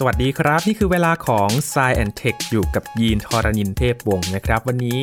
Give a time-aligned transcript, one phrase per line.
[0.00, 5.02] สวัสดีครับ นี่คือเวลาของ s ซแอนเทคอยู่กับยีนทรณินเทพวงศ์นะครับ วันนี้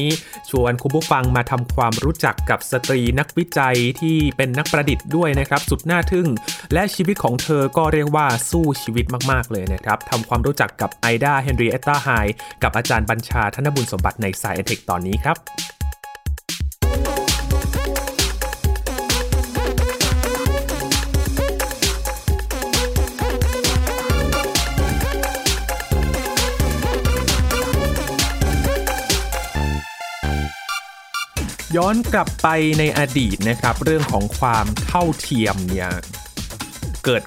[0.50, 6.28] ชวนคุณผู้ฟังมาทำความรู้จักกับสตรีนักวิจัยที่เป็นนักประดิษฐ์ด้วยนะครับ สุดน่าทึ่ง
[6.74, 12.10] และชีวิตของเธอก็เรียกว่าสู้ชีวิตมากๆเลยนะครับทำความรู้จักกับไอดาเฮนรีเอตตาไฮด์
[12.64, 15.38] กับอาจารย์บัญชาธนบุญสมบัติใน s ซแอนเทคตอนนี้ครับ
[31.78, 32.48] ย้อนกลับไป
[32.80, 35.90] ในอดีตนะครับ เรื่องของความเท่าเทียมเนี่ย
[37.06, 37.24] เกิด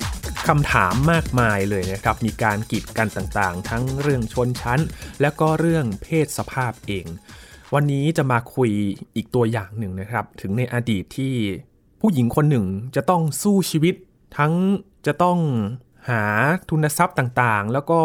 [0.49, 4.81] คำถามมากมายเลยนะครับ มีการกีดกันต่างๆ ทั้งเรื่องชนชั้น
[5.21, 7.07] และก็เรื่องเพศสภาพเอง
[7.75, 8.71] วันนี้จะมาคุย
[9.17, 11.35] อีกตัวอย่างหนึ่งนะครับ ถึงในอดีตที่
[12.01, 13.95] ผู้หญิงคนหนึ่งจะต้องสู้ชีวิต
[14.39, 14.53] ทั้ง
[15.07, 15.39] จะต้อง
[16.09, 16.25] หา
[16.71, 18.01] ทุนทรัพย์ต่างๆ แล้วก็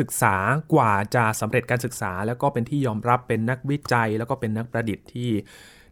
[0.00, 0.36] ศึกษา
[0.74, 5.30] กว่าจะสำเร็จการศึกษา แล้วก็เป็นที่ยอมรับเป็นนักวิจัย แล้วก็เป็นนักประดิษฐ์ที่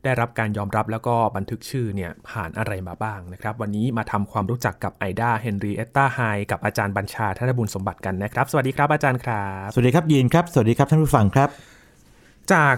[0.05, 11.49] ได้รับการยอมรับแล้วก็บันทึกชื่อเนี่ยผ่านอะไรมาบ้างนะครับ วันนี้มาทำความรู้จักกับไอดาเฮนรีเอตตาไฮด์กับอาจารย์บัญชาธนบุญสมบัติกันนะครับ สวัสดีครับอาจารย์ครับ สวัสดีครับยีนครับ สวัสดีครับท่านผู้ฟังครับ
[12.53, 12.75] จาก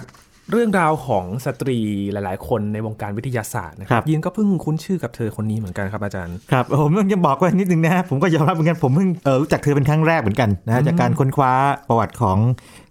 [0.50, 1.78] เรื่องราวของสตรี
[2.12, 11.53] หลาย ๆ คนในวงการวิทยาศาสตร์นะคครัรับบยินก็เพิ่งคุ้นชื่อกับเธอคนนี้เหมือนกันครับอาจารย์ครับผมยังบอกไว้นิดนึงนะฮะผมก็ยอมรับเหมือนกันผมเพิ่งเออรู้จักเธอเป็นครั้งแรกเหมือนกันนะฮะจากการค้นคว้า
[11.89, 12.39] ประวัติของ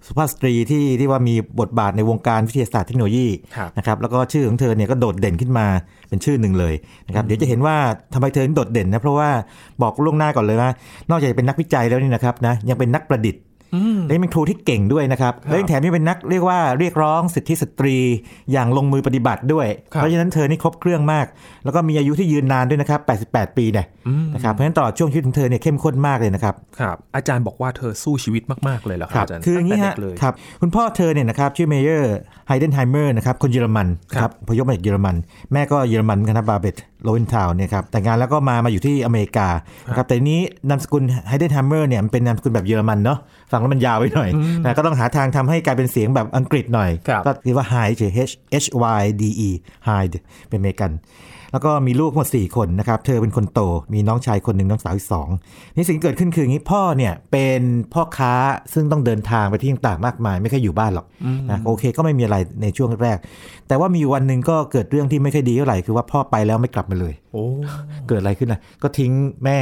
[0.07, 5.67] สุภาพสตรีที่ที่ว่ามีบทบาทในวงการวิทยาศาสตร์เทคโนโลยีครับนะครับแล้วก็ชื่อของเธอเนี่ยก็โดดเด่นขึ้นมา
[6.09, 6.73] เป็นชื่อหนึ่งเลย
[7.07, 7.75] นะครับเดี๋ยวจะเห็นว่า
[8.13, 9.29] ทำไมเธอถึงโดดเด่นนะเพราะว่า
[9.81, 10.69] บอกล่วงหน้าก่อนเลยว่า
[11.09, 13.52] นอกจากจะเป็นนักวิจัยแล้วนี่นะครับนะยังเป็นนักประดิษฐ์อืม
[14.05, 17.97] และยังเป็นครูที่เก่งด้วยนะครับครับและยังแถมยังเป็นนักเรียกว่าเรียกร้องสิทธิสตรี
[18.51, 21.25] อย่างลงมือปฏิบัติด้วยครับเพราะฉะนั้นเธอนี่ครบเครื่องมาก
[21.65, 32.15] แล้วก็มีอายุที่ยืนนานด้วยนะครับ 88 ปีเนี่ยอืมนะครับเพราะฉะนั้นตลอดช่วงชีวิตของเธอเนี่ยเข้มข้นมากเลยนะครับครับอาจารย์บอกว่าเธอสู้ชีวิตมากๆเลยเหรอครับอาจารย์คืออย่างนี้นี้ฮะเลยครับคุณพ่อเธอเนี่ยนะครับชื่อเมเยอร์
[32.47, 35.15] ไฮเดนไฮเมอร์นะครับคนเยอรมันครับอพยพมาจากเยอรมัน
[35.53, 39.47] แม่ก็เยอรมันเหมือนกันนะบาเบต โลเวนทาวเนี่ยครับแต่งงานแล้วก็มามาอยู่ที่อเมริกา
[39.87, 43.19] นะครับแต่ทีนี้นามสกุลไฮเดนไฮเมอร์เนี่ยมันเป็นนามสกุลแบบเยอรมันเนาะ
[43.51, 44.29] ฟังแล้วมันยาวไปหน่อย
[44.63, 47.97] นะก็ต้องหาทางทำให้กลายเป็นเสียงแบบอังกฤษหน่อยครับก็เรียกว่า Hyde
[48.29, 48.33] H
[48.63, 48.67] H
[48.99, 49.49] Y D E
[49.87, 50.17] Hyde
[50.49, 50.91] เป็นอเมริกัน
[51.53, 53.61] แล้วก็มีลูกทั้งหมด 4 คนนะครับ เธอเป็นคนโต
[53.93, 55.29] มีน้องชายคนหนึ่งน้องสาวอีกสอง
[55.75, 57.61] นี่สิ่งที่เกิดขึ้นคืออย่างนี้พ่อเนี่ยเป็น
[57.93, 58.33] พ่อค้า
[58.73, 61.05] ซึ่งต้องเดินทางไปที่ต่างๆมากมาย ไม่เคยอยู่บ้านหรอก
[61.51, 63.17] นะโอเคก็ไม่มีอะไรในช่วงแรก
[63.67, 67.45] แต่ว่ามีอยู่วันหนึ่งก็เกิดเรื่องที่ไม่ค่อยดีเท่าไหร่คือว่าพ่อไปแล้วไม่กลับมาเลย โอ้
[68.07, 69.11] เกิดอะไรขึ้นนะก็ทิ้ง
[69.45, 69.59] แม่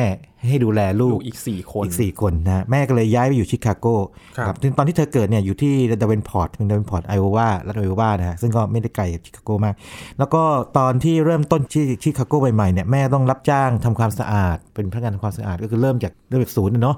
[0.49, 3.87] ให้ดูแลลูกลูกอีก 4 คนอีก 4 คนนะแม่ก็เลยย้ายไปอยู่ชิคาโก
[4.37, 9.75] ครับซึ่งตอนที่เธอเกิดเนี่ยอยู่ที่ดาเวนพอร์ตเป็นดาเวนพอร์ตไอโอวารัฐไอโอวานะฮะซึ่งก็ไม่ได้ไกลจากชิคาโกมาก
[10.19, 10.43] แล้วก็
[10.77, 16.97] ตอนที่เริ่มต้นที่ชิคาโกใหม่ๆเนี่ยแม่ต้องรับจ้างทำความสะอาด เป็นพนักงานทำความสะอาดก็คือเริ่มจากเริ่มจากศูนย์นะเนาะ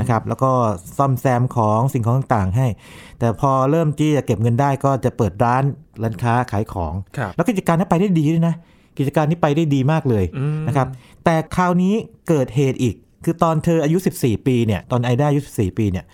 [0.00, 0.50] นะครับแล้วก็
[0.98, 2.66] ซ่อมแซมของสิ่งของต่างๆ ให้
[3.18, 5.62] แต่พอเริ่มที่จะเก็บเงินได้ก็จะเปิดร้าน
[6.02, 8.54] ร้านค้าขายของครับแล้วกิจการนั้นไปได้ดีด้วยนะ
[8.98, 10.88] กิจการนี้ไปได้ดีมากเลยอืมนะครับ
[11.24, 11.94] แต่คราวนี้
[12.28, 12.94] เกิดเหตุอีก
[13.24, 16.04] คือตอนเธออายุ 14 ปีเนี่ย ตอนไอด้าอายุ 14 ปีเนี่ย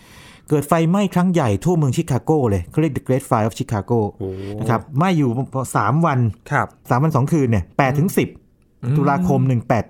[0.48, 4.28] เกิดไฟไหม้ครั้งใหญ่ทั่วเมืองชิคาโกเลยเขาเรียก The Great Fire of Chicago โอ้
[4.60, 5.30] นะครับไหม้อยู่
[5.72, 6.18] 3วัน
[6.50, 9.40] ครับ3วัน2คืนเนี่ย8ถึง10ตุลาคม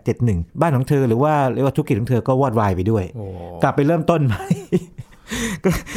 [0.04, 3.24] 1871 บ้านของเธอหรือว่าเรียกว่าธุรกิจของเธอก็วอดวายไปด้วยโอ้
[3.62, 4.46] กลับไปเริ่มต้นใหม่
[5.07, 5.07] ก็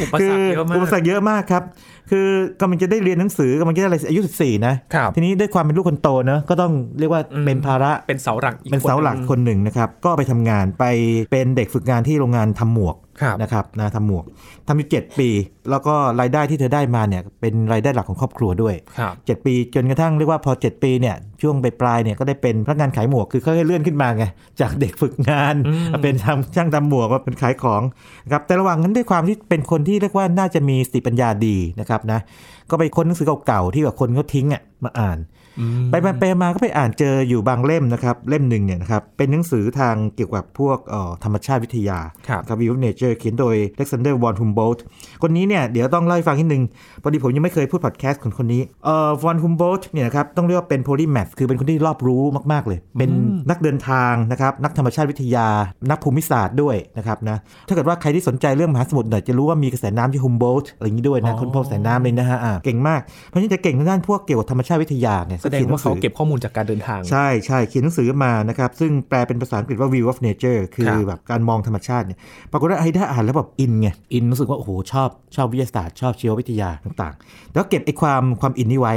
[0.00, 1.62] อุปสรรคเยอะมากอุปสรรคเยอะมากครับ
[2.10, 2.26] คือ
[2.60, 10.84] กำลังจะได้เรียนหนังสือกำลังจะได้อะไรอายุ 14 นะครับทีนี้ด้วยความเป็นลูกคนโตเนอะก็ต้องเรียกว่าอืมเป็นภาระเป็นเสาหลักอีกเป็นเสาหลักงคนหนึ่งนะครับ ก็ไปทำงานไป
[11.30, 13.01] เป็นเด็กฝึกงานที่โรงงานทำหมวกครับ
[13.42, 14.24] นะครับนะทำหมวก
[14.66, 15.28] ทำอยู่เจ็ดปี
[15.70, 24.24] แล้วก็รายได้ที่เธอได้มาเนี่ยเป็นรายได้หลักของครอบครัวด้วยครับ7ปีจนกระทั่งเรียกว่าพอ7ปีเนี่ยช่วงปลายๆเนี่ยก็ได้เป็นพนักงานขายหมวกคือเขาให้เลื่อนขึ้นมาไง
[24.60, 27.82] จากเด็กฝึกงานอืมมาเป็นทำช่างทำหมวกมาเป็นขายของ
[28.24, 32.20] นะครับแต่ระหว่างนั้นด้วยความที่เป็นคนที่เรียกว่าน่าจะมีสติปัญญาดีนะครับนะ
[32.70, 35.41] ก็ไปค้นหนังสือเก่าๆที่แบบคนเขาทิ้งอะมาอ่านอืม
[35.90, 44.80] ไปมาไปมาก็ไปอ่านเจออยู่บางเล่มนะครับ เล่มหนึ่งเนี่ยนะครับเป็นหนังสือทางเกี่ยวกับพวกเอ่อธรรมชาติวิทยาครับกับ View of Nature เขียนโดย Alexander von Humboldt
[45.22, 46.62] คนนี้เนี่ยเดี๋ยวต้องเล่าให้ฟังนิดนึง
[47.02, 52.22] พอดีผมยังไม่เคยพูดพอดแคสต์ของคนนี้เอ่อ von Humboldt เนี่ยนะครับต้องเรียกว่าเป็น polymath คือเป็นคนที่รอบรู้
[52.52, 53.10] มากๆเลย เป็น
[53.50, 55.46] นักเดินทางนะครับนักธรรมชาติวิทยา
[55.90, 57.36] นักภูมิศาสตร์ด้วยนะครับนะ
[57.68, 72.18] ถ้าเกิดว่าใครที่สนใจเรื่องมหาสมุทรหน่อยจะรู้ว่ามีกระแสน้ำที่ Humboldt อะไรอย่างนี้ด้วยนะคนพบกระแสน้ำเลยนะฮะอ่าเก่งมากเพราะฉะนั้นจะเก่งทางด้านพวกเกี่ยวกับธรรมชาติวิทยาเนี่ยแสดงว่าเขาเก็บข้อมูลจากการเดินทาง ใช่ใช่เขียนหนังสือมานะครับ ซึ่งแปลเป็นภาษาอังกฤษว่า view of nature คือครับแบบการมองธรรมชาติเนี่ย
[72.52, 78.94] ปรากฏว่าไอ้ได้อ่านแล้วแบบอินไงอินรู้สึกว่าโอ้โหชอบชอบวิทยาศาสตร์ชอบชีววิทยาต่างๆ แล้วเก็บไอ้ความความอินนี้ไว้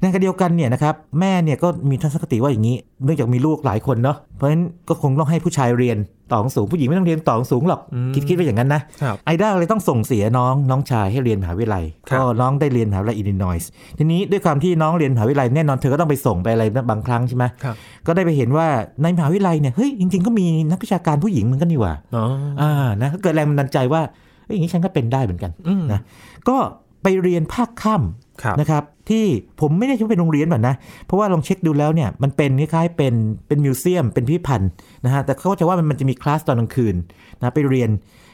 [0.00, 5.98] ในขณะเดียวกันเนี่ยนะครับแม่เนี่ยก็มีทัศนคติว่าอย่างนี้ เนื่องจากมีลูกหลายคนเนาะเพราะฉะนั้นก็คงต้องให้ผู้ชายเรียน
[6.32, 17.74] ต่อสูงผู้หญิงไม่ต้องเรียนต่อสูงหรอกอืมคิดคิดว่าอย่างนั้นนะครับไอด้าเลยต้องส่งเสียน้องน้องชายให้เรียนมหาวิทยาลัยครับก็น้องได้เรียนมหาวิทยาลัยอิลลินอยส์ทีนี้ด้วยความที่น้องเรียนมหาวิทยาลัยแน่นอนเธอก็ต้องไปส่งไปอะไรบางครั้งใช่ไหมครับ
[18.06, 18.66] ก็ได้ไปเห็นว่า
[19.02, 22.24] ในมหาวิทยาลัยเนี่ยเฮ้ยจริง ๆก็มีนักวิชาการผู้หญิงเหมือนกันนี่หว่าอ๋อ
[22.60, 22.70] อ่า
[23.02, 24.02] นะก็เกิดแรงบันดาลใจว่า
[24.46, 26.00] เอ้ยอย่างนี้ฉันก็เป็นได้เหมือนกันอืมนะ
[26.48, 26.56] ก็
[27.04, 27.94] ไปเรียนภาคค่
[28.42, 29.24] ครับำนะครับ ที่
[29.60, 30.74] ผมไม่ได้คิดว่าเป็นโรงเรียนแบบนะ
[31.04, 33.14] เพราะว่าลองเช็คดูแล้วเนี่ยมันเป็นคล้ายๆเป็น
[33.46, 34.70] เป็นมิวเซียม เป็นพิพิธภัณฑ์
[35.04, 36.96] นะฮะแต่เขาจะว่ามันมันจะมีคลาสตอนกลางคืน
[37.40, 37.90] นะไปเรียน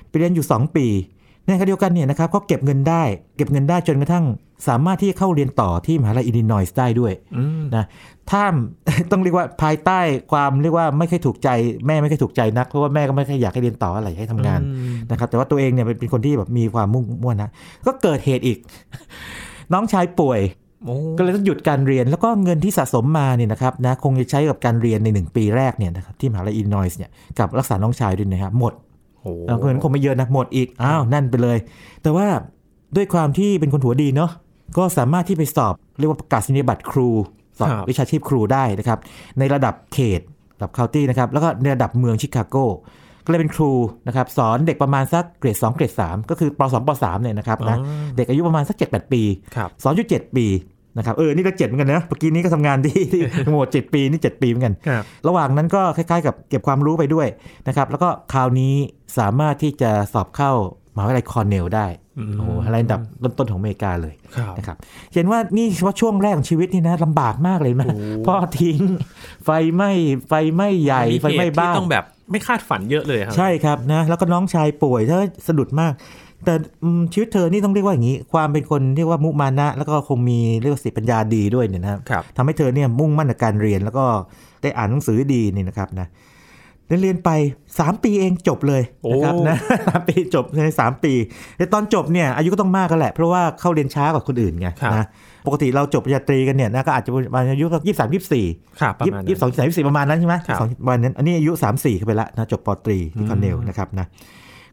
[0.08, 0.87] ไปเรียนอยู่ 2 ปี
[1.50, 3.02] ในขณะเดียวกันเนี่ยนะครับเขาเก็บเงินได้
[3.37, 4.25] เก็บเงินได้จนกระทั่ง
[4.69, 7.85] สามารถที่จะเข้าเรียนต่อที่มหาลัยอิลลินอยส์ได้ด้วยอืมนะ
[8.31, 8.55] ท่าม
[9.11, 10.00] ต้องเรียกว่าภายใต้
[10.32, 11.49] ความเรียกว่าไม่ค่อยถูกใจ
[11.87, 17.50] แม่ไม่ค่อยถูกใจนัก เพราะว่าแม่ก็ไม่ค่อยอยากให้เรียนต่ออะไรให้ทำงานอืมนะครับ แต่ว่าตัวเองเนี่ยเป็นเป็นคนที่แบบมีความมุ่งมั่นนะ
[17.87, 18.58] ก็เกิดเหตุอีก
[19.73, 20.41] น้องชายป่วย
[20.85, 28.89] โอ้ก็เลยต้องหยุดการเรียนแล้วก็เงินที่สะสมมาเนี่ยนะครับนะคงจะใช้กับการเรียนในหนึ่งปีแรกเนี่ยนะครับที่มหาลัยอิลลินอยส์เนี่ยกับรักษาน้องชายด้วยนะครับหมดโอ้แล้ว
[29.61, 31.58] เงินคงไม่เยอะนะหมดอีกอ้าวนั่นไปเลย
[32.02, 32.26] แต่ว่า
[32.96, 34.31] ด้วยความที่เป็นคนหัวดีเนาะ
[34.78, 37.08] ก็สามารถที่ไปสอบเรียกว่าประกาศนียบัตรครู
[37.58, 38.99] สอบวิชาชีพครูได้นะครับ
[39.38, 40.20] ในระดับเขต
[40.56, 42.56] ระดับเคาน์ตี้นะครับ แล้วก็ในระดับเมืองชิคาโก
[43.25, 43.72] ก็เลยเป็นครู
[44.06, 49.23] นะครับ สอนเด็กประมาณสักเกรด 2 เกรด 3 ก็คือป 2 ป 3 เนี่ยนะครับนะอ๋อเด็กอายุประมาณสัก 7-8 ปี
[49.56, 50.46] ครับสอนอยู่ 7 ปี
[50.96, 57.28] นะครับเออนี่ก็เจ็ดเหมือนกันนะเมื่อกี้นี้ก็ทำงานที่ที่โหมด7ปีนี่7ปีเหมือนกันครับระหว่างนั้นก็คล้ายๆ กับเก็บความรู้ไปด้วย
[57.69, 58.75] นะครับแล้วก็คราวนี้
[59.19, 60.52] สามารถที่จะสอบเข้า
[60.94, 61.87] มหาวิทยาลัยคอร์เนลได้
[62.19, 63.00] อืมโอ้โหอะไรอันดับ
[63.38, 64.76] ต้นๆของอเมริกาเลยครับนะครับ
[65.14, 68.81] เห็นว่านี่เฉพาะช่วงแรกของชีวิตนี่นะลำบากมากเลยนะโอ้พ่อทิ้ง
[69.44, 69.90] ไฟไหม้
[70.28, 75.92] ไฟไหม้ใหญ่ไฟไหม้เหตุบ้านที่ต้องแบบไม่คาดฝันเยอะเลยครับ ใช่ครับนะแล้วก็น้องชายป่วยถ้าสะดุดมาก
[76.44, 84.04] แต่อืมชีวิตเธอนี่ต้องเรียกว่าอย่างนี้ ความเป็นคนเรียกว่ามุมานะ แล้วก็คงมีเรียกว่าสติปัญญาดีด้วยเนี่ยนะครับครับทำให้เธอเนี่ยมุ่งมั่นในการเรียนแล้วก็
[84.62, 86.08] ได้อ่านหนังสือดีนี่นะครับนะ
[86.88, 87.31] ได้เรียนไป
[87.69, 88.82] 3 ปีเองจบเลย
[89.12, 89.56] นะครับโอ้นะ
[89.88, 91.12] สามปีจบในสามปี
[91.56, 95.06] แต่ตอนจบเนี่ยอายุก็ต้องมากกันแหละ เพราะว่าเข้าเรียนช้ากว่าคนอื่นไงนะ
[95.46, 98.46] ปกติเราจบปริญญาตรีกันเนี่ยนะก็อาจจะประมาณอายุสักยี่สิบสามยี่สิบสี่
[98.81, 104.06] ครับประมาณยี่สิบสองสามสี่ประมาณนั้นใช่ไหมครับสองประมาณนั้นอันนี้อายุสามสี่เข้าไปละนะจบป.ตรีที่คอนเนลนะครับนะ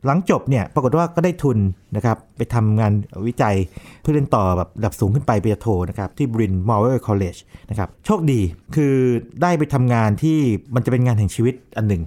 [0.08, 1.58] หลังจบเนี่ยปรากฏว่าก็ได้ทุน
[1.96, 2.92] นะครับไปทำงาน
[3.28, 3.56] วิจัย
[4.02, 7.38] เพื่อเรียนต่อแบบระดับสูงขึ้นไปปริญญาโทนะครับที่ Bryn Mawr College
[7.70, 8.40] นะครับโชคดี
[8.76, 8.94] คือ
[9.42, 10.38] ได้ไปทำงานที่
[10.76, 12.04] มันจะเป็นงานแห่งชีวิตอันหนึ่ง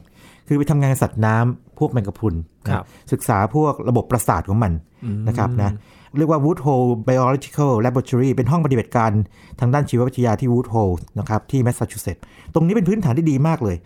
[0.49, 4.73] คือไปทำงานกับสัตว์น้ำพวกแมงกะพรุนนะครับศึกษาพวกระบบประสาทของมัน
[5.29, 5.73] นะครับนะ
[6.19, 9.11] เรียกว่า Woodhull Biological Laboratory เป็นห้องปฏิบัติการ
[9.61, 12.23] ทางด้านชีววิทยาที่ Woodhull นะครับที่แมสซาชูเซตส์
[12.55, 13.77] ตรงนี้เป็นพื้นฐานที่ดีมากเลย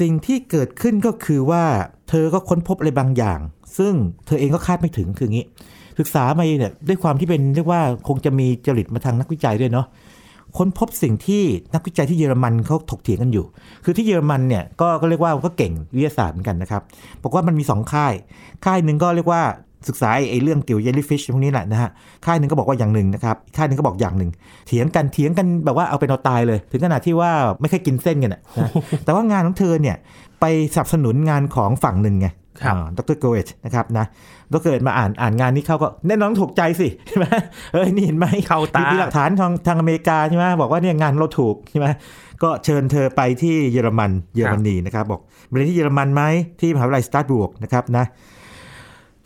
[0.00, 1.64] สิ่งที่เกิดขึ้นก็คือว่า
[2.08, 3.38] เธอก็ค้นพบอะไรบางอย่าง
[3.78, 3.94] ซึ่ง
[4.26, 5.46] เธอเองก็คาดไม่ถึงคืออย่างนี้
[5.98, 9.86] ศึกษามาเนี่ยด้วยความที่เป็นเรียกว่าคงจะมีจริตมาทางนักวิจัยด้วยเนาะ
[10.56, 11.42] ค้นพบสิ่งที่
[11.74, 13.44] นักวิจัยที่เยอรมันเขาถกเถียงกันอยู่
[13.84, 16.82] คือที่เยอรมันเนี่ยก็ก็เรียกว่าก็เก่งวิทยาศาสตร์เหมือนกันนะครับ
[17.22, 18.14] บอกว่ามันมีสองค่าย
[18.64, 19.42] ค่ายหนึ่งก็เรียกว่า
[19.88, 21.90] ศึกษาไอ้ไอ้เรื่องเกี่ยวเยลลี่ฟิชพวกนี้แหละนะฮะ
[22.26, 24.30] ค่ายหนึ่งก็บอกว่าอย่างหนึ่งนะครับอีกค่ายหนึ่งก็บอกอย่างหนึ่ง
[24.66, 27.30] เถียงกันเถียงกันแบบว่าเอาเป็นเอาตายเลย ถึงขนาดที่ว่า
[27.60, 28.70] ไม่เคยกินเส้นกันนะนะ
[29.04, 29.96] แต่ว่างานของเธอเนี่ย
[30.40, 30.44] ไป
[30.74, 32.28] สนับสนุนงานของฝั่งหนึ่งไง
[32.60, 34.06] ครับดรโกเวชนะครับนะ
[34.52, 37.26] ดรเกิดมาอ่านอ่านงานนี้เขาก็แน่นอนถูกใจสิใช่ไหม
[37.72, 41.86] เอ้ยนี่เห็นไหมเข้าตามีมีหลักฐานทางทางอเมริกาใช่ไหมบอกว่าเนี่ยงานเราถูกใช่ไหม
[42.42, 46.22] ก็เชิญเธอไปที่เยอรมันเยอรมนีนะครับบอกไปเรียนที่เยอรมันไหม
[46.60, 48.04] ที่มหาวิทยาลัยสตาร์บวกนะครับนะ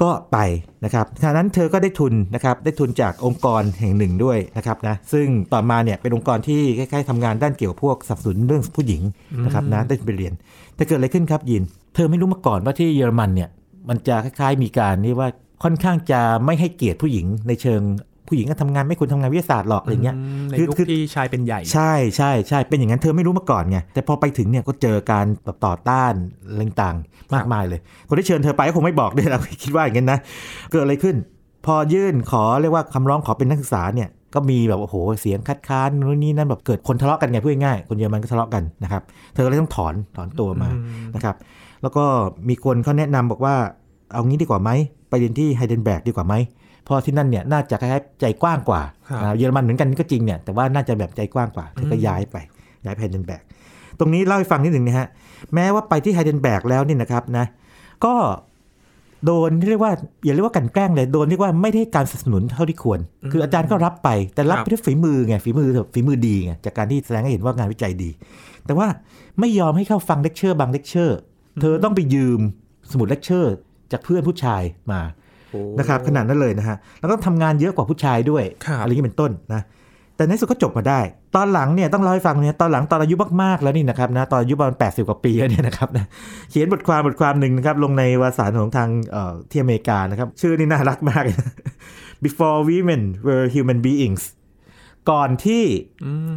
[0.03, 0.39] ก็ไป
[0.85, 9.03] นะครับขณะนั้นเธอก็ได้ทุนนะครับได้ทุนจากองค์กรแห่งหนึ่งด้วยนะครับนะซึ่งต่อมาเนี่ยเป็นองค์กรที่คล้ายๆทำงานด้านเกี่ยวกับพวกสนับสนุนเรื่องผู้หญิง
[9.45, 10.33] นะครับนะได้ไปเรียน
[10.77, 11.63] แต่เกิดอะไรขึ้นครับยิน
[11.95, 13.49] เธอไม่รู้มาก่อนว่าที่เยอรมันเนี่ย
[13.89, 15.29] มันจะคล้ายๆมีการนี่ว่า
[15.63, 17.81] ค่อนข้างจะไม่ให้เกียรติผู้หญิงในเชิง
[18.29, 20.17] ผู้หญิงก็ทำงานไม่ควรทำงานวิทยาศาสตร์หรอกอะไรเงี้ย
[20.51, 26.13] ในคือยุคคือที่ชายเป็นใหญ่ ใช่ใช่ใช่เป็นอย่างนั้นเธอไม่รู้มาก่อนไงแต่พอไปถึงเนี่ยก็เจอการแบบต่อต้าน
[26.47, 30.19] อะไรต่างๆมากมายเลย คนที่เชิญเธอไปก็คงไม่บอกด้วยเราคิดว่าอย่างนั้นนะ
[30.71, 31.17] เกิดอะไรขึ้น
[31.67, 39.03] พอยื่นขอเรียกว่าคำร้องขอเป็นนักศึกษาเนี่ยก็มีแบบโอ้โหเสียงคัดค้านนู่นนี่นั่นแบบเกิดคนทะเลาะกันไงพูดง่ายๆคนเยอรมันก็ทะเลาะกันนะครับ
[39.35, 40.69] เธอก็เลยต้องถอนถอนตัวมา
[41.15, 41.37] นะครับ
[41.83, 42.05] แล้วก็
[42.49, 43.55] มีคนเขาแนะนำบอกว่า
[44.13, 44.71] เอางี้ดีกว่าไหม
[45.09, 46.35] ไปเรียนที่ไฮเดลเบิร์กดีกว่าไหม
[46.87, 52.37] เพราะที่นั่นเนี่ยน่าจะคล้ายๆใจกว้างกว่าครับอ่าเยอรมันเหมือนกันก็จริงเนี่ยแต่ว่าน่าจะแบบใจกว้างกว่าเธอก็ย้ายไป
[52.85, 53.43] ย้ายไปไฮเดลเบิร์ก
[53.99, 55.07] ตรงนี้เล่าให้ฟังนิดหนึ่งนะฮะ
[55.55, 57.45] แม้ว่าไปที่ไฮเดลเบิร์กแล้วเนี่ยนะครับนะ
[58.05, 58.15] ก็
[59.27, 59.93] โดนเรียกว่า
[60.25, 63.01] อย่าเรียกว่ากลั่นแกล้งเลยโดนเรียกว่าไม่ได้การสนับสนุนเท่าที่ควร
[63.33, 68.11] คืออาจารย์ก็รับไปแต่รับครับไปด้วยฝีมือไงฝีมือฝีมือดีไงจากการที่แสดงให้เห็นว่างานวิจัยดี
[68.67, 68.87] แต่ว่า
[69.41, 71.19] ไม่ยอมให้เข้าฟังเลคเชอร์บางเลคเชอร์
[71.61, 72.41] เธอต้องไปยืม
[72.91, 73.55] สมุดเลคเชอร์
[73.93, 75.26] จากเพื่อนผู้ชายมาโอ้
[75.79, 79.63] นะครับขนาดนั้นเลยนะฮะแล้วก็ทำงานเยอะกว่าผู้ชายด้วยครับอะไรอย่างนี้เป็นต้นนะ
[80.17, 81.01] แต่ในที่สุดก็จบมาได้
[81.37, 86.07] ตอนหลังเนี่ยต้องเล่าให้ฟังเนี่ยตอนหลังตอนอายุมากๆแล้วนี่นะครับนะตอนอายุประมาณ80กว่าปีแล้วเนี่ยนะครับนะ
[86.51, 91.55] เขียนบทความบทความหนึ่งนะครับลงในวารสารของทางเอ่อที่อเมริกานะครับชื่อนี่น่ารักมากเลยนะ
[92.25, 94.23] Before women were human beings
[95.11, 95.63] ก่อนที่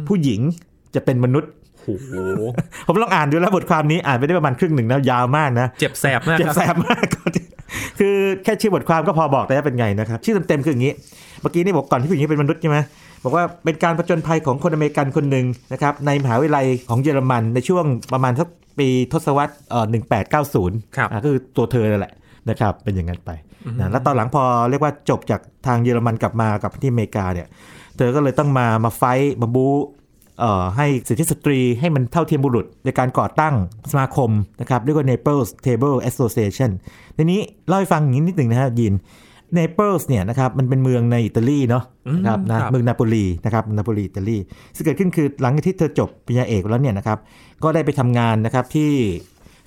[0.08, 0.40] ผู้หญิง
[0.94, 1.50] จะเป็นมนุษย์
[1.84, 2.10] โอ้โห
[2.86, 7.06] ผมลองอ่านดูแล้วบทความนี้อ่านไปได้ประมาณครึ่งหนึ่งนะยาวมากนะ เจ็บแสบมากเจ็บครับแสบมาก
[7.98, 10.92] คือแค่ชื่อบทความก็พอบอกได้ว่าเป็นไงนะครับ ชื่อเต็มๆคืออย่างนี้
[11.40, 12.78] เมื่อกี้นี่บอกก่อนที่ผู้หญิงเป็นมนุษย์ใช่ไหม
[13.24, 18.48] บอกว่าเป็นการผจญภัยของคนอเมริกันคนหนึ่งนะครับในมหาวิทยาลัยของเยอรมันในช่วงประมาณสัก
[18.78, 19.86] ปีทศวรรษเอ่อ
[20.36, 22.12] 1890ครับอ่าก็คือตัวเธอนั่นแหละ
[22.50, 23.30] นะครับเป็นอย่างนั้นไป
[23.78, 27.48] นะแล้วตอนหลังพอเรียกว่าจบจากทางเยอรมันกลับมากลับที่อเมริกาเนี่ย
[27.96, 29.99] เธอก็เลยต้องมามาไฟท์มาบู๊เอ่อ
[30.76, 33.54] ให้สิทธิสตรีให้มันเท่าเทียมบุรุษ ในการก่อตั้ง
[33.90, 34.30] สมาคม
[34.60, 36.70] นะครับเรียกว่า Naples Table Association
[37.16, 38.94] ทีนี้เล่าให้ฟังอย่างนี้นิดหนึ่งนะฮะยิน
[39.58, 41.84] Naples เนี่ยนะครับมันเป็นเมืองในอิตาลีเนาะ
[42.24, 44.36] นะครับนะครับเมืองนาโปลีนะครับนาโปลีอิตาลี
[44.76, 47.18] ซึ่งเกิดขึ้นคือหลังจากที่เธอจบปริญญาเอกแล้วเนี่ยนะครับ
[47.62, 48.90] ก็ได้ไปทำงานนะครับที่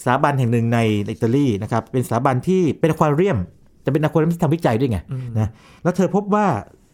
[0.01, 0.79] สถาบันแห่งหนึ่งใน
[1.13, 3.37] อิตาลีนะครับเป็นสถาบันที่เป็นอควาเรียม
[3.85, 4.97] จะเป็นอควาเรียมที่ทำวิจัยด้วยไง
[5.39, 5.49] นะ
[5.83, 6.45] แล้วเธอพบว่า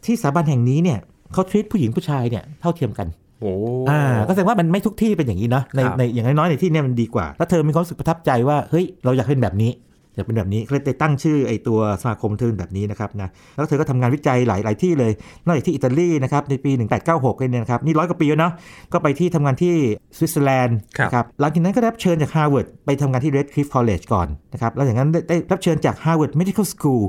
[0.05, 0.99] ที่สถาบันแห่งนี้เนี่ย
[1.33, 3.07] เขาทรีตผู้หญิงผู้ชายเนี่ยเท่าเทียมกัน
[3.41, 3.51] โอ้
[3.89, 9.71] อ่าก็แสดงว่ามันไม่ทุกที่เป็นอย่างนี้เนาะในครับในอย่างน้อยๆในที่เนี้มันดีกว่า แล้วเธอมีความรู้สึกประทับใจว่าเฮ้ยเราอยากเป็นแบบนี้
[10.19, 15.11] อยากเป็นแบบนี้ก็เลยไปตั้งชื่อไอ้ตัวสมาคมเธอแบบนี้นะครับนะแล้วเธอก็ทำงานวิจัยหลายหลายที่เลย
[15.45, 16.71] นอกจากที่อิตาลีนะครับในปี
[17.05, 18.53] 1896เนี่ยนะครับนี่ร้อยกว่าปีแล้วเนาะ
[18.93, 19.73] ก็ไปที่ทำงานที่
[20.17, 27.03] สวิตเซอร์แลนด์ครับนะครับหลังจากนั้นก็ได้รับเชิญจากฮาร์วาร์ดไปทำงานที่ Radcliffe College ก่อนนะครับแล้วอย่างนั้นได้ได้รับเชิญจาก Harvard Medical School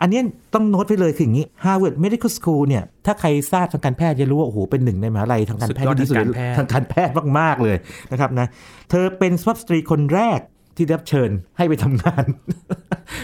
[0.00, 0.22] อันเนี้ย
[0.54, 7.76] ต้องโน้ตไว้เลยคืออย่างนี้ Harvard Medical School เนี่ยถ้าใครทราบทางการแพทย์จะรู้ว่าโอ้โหเป็นหนึ่งในมหาลัยทางการแพทย์ที่ดีที่สุดสุดยอดทางการแพทย์ทางการแพทย์มากๆเลย
[8.12, 8.46] นะครับนะ
[8.90, 10.40] เธอเป็นสุภาพสตรีคนแรก
[10.76, 12.24] ที่ได้รับเชิญให้ไปทำงาน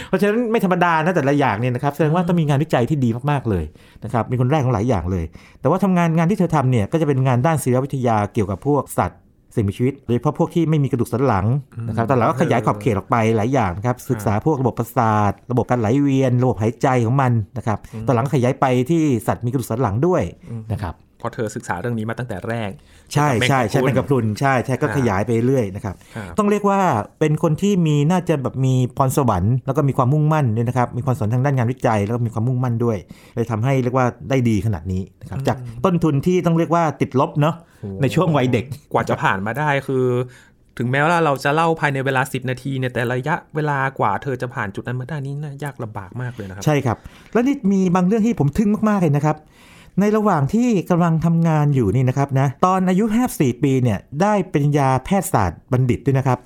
[0.09, 3.64] เพราะฉะนั้นไม่ธรรมดานะแต่ละอย่างเนี่ยนะครับแสดงว่าต้องมีงานวิจัยที่ดีมากๆเลย
[4.04, 5.25] นะครับมีคนแรกของหลายอย่างเลย
[5.61, 9.21] แต่ว่าทำงานงานที่เธอทำเนี่ยก็จะเป็นงานด้านศิลปวิทยาเกี่ยวกับพวกสัตว์
[9.54, 11.47] สิ่งมีชีวิตโดยเฉพาะพวกที่ไม่มีกระดูกสันหลัง
[11.88, 20.23] นะครับแต่เราก็ขยายขอบเขตออกไปหลายอย่างนะครับศึกษาพวกระบบประสาท ระบบการไหลเวียน ระบบหายใจของมันนะครับตอนหลังขยายไปที่สัตว์มีกระดูกสันหลังด้วย
[20.73, 22.71] นะครับเพราะเธอศึกษาเรื่องนี้มาตั้งแต่แรก
[23.12, 26.80] ใช่ใช่ใช่แมงกะพรุนเป็นกระพรุนใช่ใช่ก็ครับขยายไปเรื่อยนะครับครับ ต้องเรียกว่า
[27.21, 32.97] เป็นคนที่มีน่าจะแบบมีพรสวรรค์แล้วก็มีความมุ่งมั่นด้วยนะครับมีความสนทางด้านงานวิจัยแล้วก็มีความมุ่งมั่นด้วย
[33.35, 37.54] เลยทำให้เรียกว่าได้ดีขนาดนี้นะครับจากต้นทุนที่ต้องเรียกว่าติดลบเนาะ
[38.03, 40.07] ในช่วงวัยเด็กกว่าจะผ่านมาได้คือ
[40.79, 46.99] ถึงแม้ว่าเราจะเล่าภายในเวลา 10 นาทีเนี่ยแต่ระยะเวลากว่าเธอจะผ่านจุดนั้นมาได้นี่นะยากลำบากมากเลยนะครับ ใช่ครับ
[47.33, 49.37] แล้วนี่มีบางเรื่องที่ผมทึ่งมากๆเลยนะครับ
[50.01, 56.39] ในระหว่างที่กำลังทำงานอยู่นี่นะครับนะตอนอายุ54ปีเนี่ยได้เป็นยาแพทยศาสตร์บัณฑิตด้วยนะครับ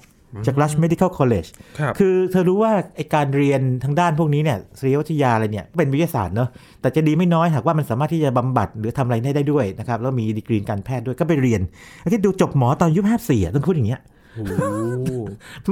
[0.46, 1.48] จาก Rush Medical College
[1.80, 6.48] ครับคือเธอรู้ว่าไอการเรียนทางด้านพวกนี้เนี่ยศิลปวิทยาอะไรเนี่ยเป็นวิทยาศาสตร์เนอะ
[6.80, 11.60] แต่จะดีไม่น้อยหากว่ามันสามารถที่จะบำบัดหรือทำอะไรได้ได้ด้วยนะครับแล้วมีดีกรีการแพทย์ด้วยก็ไปเรียน
[12.00, 14.13] แล้วคิดดูจบหมอตอนอายุ54อะต้องพูดอย่างเงี้ยโอ้โห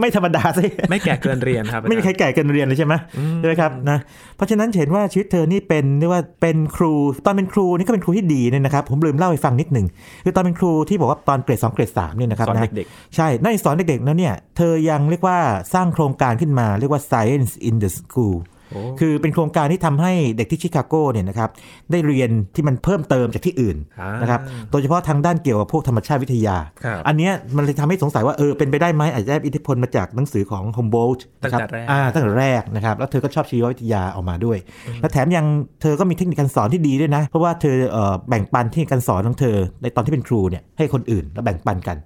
[0.00, 2.94] ไม่ธรรมดาสิไม่แก่เกินเรียนครับ ไม่มีใครแก่เกินเรียนเลยใช่ไหม
[3.38, 3.98] ใช่ไหมครับนะ
[4.36, 6.92] เพราะฉะนั้นเห็นว่าชีวิตเธอนี่เป็นเรียกว่าเป็นครู
[7.26, 9.86] ตอนเป็นครูนี่ก็เป็นครูที่ดีเนี่ยนะครับ ผมลืมเล่าให้ฟังนิดหนึ่ง
[10.24, 15.38] คือตอนเป็นครูที่บอกว่าตอนเกรด2เกรด3เนี่ยนะครับสอนนะเด็กใช่ในสอนเด็กๆแล้วเนี่ยเธอยังเรียกว่า
[15.74, 18.51] สร้างโครงการขึ้นมาเรียกว่า Science in the School โอ้
[19.00, 21.50] คือเป็นโครงการที่ทำให้เด็กที่ชิคาโกเนี่ยนะครับ
[21.90, 34.58] ได้เรียนที่มันเพิ่มเติมจากที่อื่นอ่านะครับโดยเฉพาะทางด้านเกี่ยวกับพวกธรรมชาติวิทยาครับอันเนี้ยมันเลยทำให้สงสัยว่าเออเป็นไปได้ไหมอาจจะได้อิทธิพลมาจากหนังสือของ Humboldt ตั้งนะครับแต่แรกอ่าตั้งแต่แรกนะครับแล้วเธอก็ชอบชีววิทยาออกมาด้วย
[35.00, 35.46] และแถมยัง
[35.82, 41.98] เธอก็มีเทคนิคการสอนที่ดีด้วยนะ เพราะว่าเธอเอ่อแบ่งปันเทคนิคการสอนของเธอ ในตอนที่เป็นครูเนี่ยให้คนอื่นแล้วแบ่งปันกัน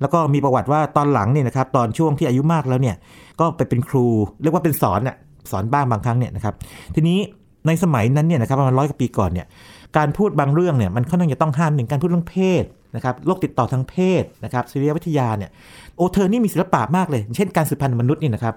[0.00, 2.96] แล้วก็มีประวัติว่าตอนหลังเนี่ยนะครับตอนช่วงที่อายุมากแล้วเนี่ย
[3.40, 4.06] ก็ไปเป็นครู
[4.42, 5.16] เรียกว่าเป็นสอนน่ะ
[5.50, 6.54] สอนบ้างบางครั้งเนี่ยนะครับ
[6.94, 7.18] ทีนี้
[7.66, 9.46] ในสมัยนั้นเนี่ยนะครับประมาณร้อยกว่าปีก่อนเนี่ย
[9.96, 12.64] การพูดบางเรื่องเนี่ยมันค่อนข้างจะต้องห้ามหนึ่งการพูดเรื่องเพศ
[12.96, 15.50] นะครับโรคติดต่อทางเพศนะครับศิลปวิทยาเนี่ย
[15.96, 18.54] โอเธอนี่มีศิลปะมากเลย เช่นการสืบพันธุ์มนุษย์นี่นะครับ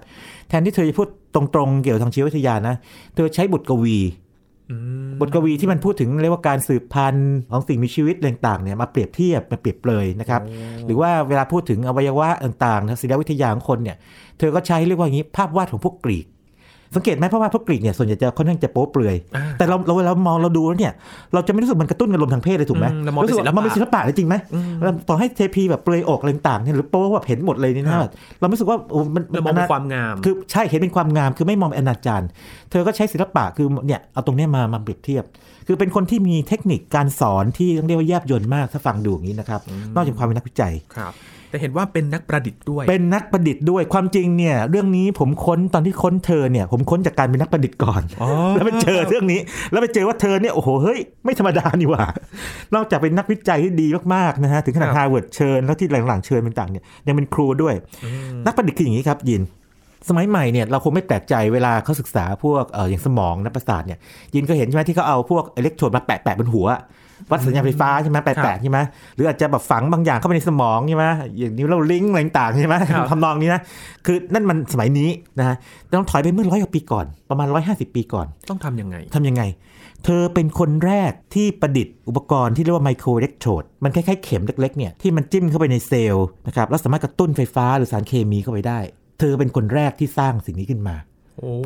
[0.48, 2.74] แทนที่เธอจะพูดตรงๆเกี่ยวกับทางชีววิทยานะ
[3.14, 3.98] เธอใช้บทกวี
[4.70, 4.76] อื
[5.08, 10.42] มบทกวีที่มันพูดถึงเรียกว่าการสืบพันธุ์ของสิ่งมีชีวิตอะไรต่างๆเนี่ยมาเปรียบเทียบมาเปรียบเปรยนะครับ
[10.86, 13.96] หรือว่าเวลาพูดถึงอวัยวะต่างๆทางศิลปวิทยาของคนเนี่ย
[14.38, 16.26] เธอก็ใช้เรียกว่าอย่างนี้ภาพวาดของพวกกรีก
[16.94, 20.92] สังเกตไหมเพราะว่าพวกกรีกเนี่ยส่วนใหญ่จะค่อนข้างจะโป๊เปลือยอ่าแต่เราเราเวลามองเราดูแล้วเนี่ย
[21.34, 24.34] เราจะไม่รู้สึกมันกระตุ้นอารมณ์ทางเพศเลยถูกไหมอืมเรามองเป็นสึกศิลปะมันเป็นศิลปะเลยจริงไหม
[24.82, 32.22] เราต่อให้เทพีแบบเปลือยอกอะไรต่างๆเนี่ยหรือโป๊แบบเห็นหมดเลยนี่ครันะบเราไม่รู้สึกว่าโอ้มันเรามองเป็นความงาม คือใช่เห็นเป็นความงามคือไม่มองเป็นอนาจาร
[32.70, 35.24] เธอก็ใช้ศิลปะคือเนี่ยเอาตรงเนี้ยมามาเปรียบเทียบ
[35.70, 39.60] คือเป็นคนที่มีเทคนิคการสอนที่ต้องเรียกว่าแยบยลมากถ้าฟังดูอย่างนี้นะครับ
[39.94, 41.12] นอกจากความเป็นนักวิจัยครับ
[41.50, 52.04] แต่เห็นว่าเป็นนักประดิษฐ์ด้วย เป็นนักประดิษฐ์ด้วยความจริงเนี่ย เรื่องนี้ผมค้นตอนที่ค้นเธอเนี่ย ผมค้นจากการเป็นนักประดิษฐ์ก่อนอ๋อแล้วไปเจอเรื่องนี้ แล้วไปเจอว่าเธอเนี่ยโอ้โหเฮ้ยไม่ธรรมดานี่หว่า
[52.74, 57.74] นอกจากเป็นนักวิจัยที่ดีมากๆนะฮะถึงขนาดครับฮาร์วาร์ดเชิญแล้วที่หลังๆเชิญเป็นต่างเนี่ยยังเป็นครูด้วย
[58.46, 59.42] นักประดิษฐ์คืออย่างนี้ครับยิน
[60.08, 63.98] สมัยใหม่เนี่ยเราคงไม่แปลกใจเวลาเขาศึกษาพวกเอออย่างสมองนักประสาทเนี่ย
[64.34, 66.68] ยินก็เห็นใช่ไหมที่เขาเอาพวกอิเล็กโทรดมาแปะแปะบนหัว
[67.30, 68.78] วัดสัญญาณไฟฟ้าใช่ไหมแปะแปะใช่ไหม
[69.14, 71.06] หรืออาจจะแบบฝังบางอย่างเข้าไปในสมองใช่ไหม
[71.38, 73.60] อย่างนิ้วเราลิงก์อะไรต่างๆใช่ไหมครับทำนองนี้นะ
[74.06, 79.42] คือนั่นมันสมัยนี้นะฮะแต่ต้องถอยไปเมื่อร้อยกว่าปีก่อน ประมาณ 150 ปีก่อน ต้องทำยังไงทำยังไง
[80.04, 88.78] เธอเป็นคนแรกที่ประดิษฐ์อุปกรณ์ที่เรียกว่าไมโครอิเล็กโทรดมันคล้ายๆเข็มเล็กๆเนี่ยที่มันจิ้มเข้าไปในเซลล์นะครับแล้วสามารถกระตุ้นไฟฟ้าหรือสารเคมีเข้าไปได้
[89.18, 90.96] เธอเป็นคนแรกที่สร้างสิ่งนี้ขึ้นมา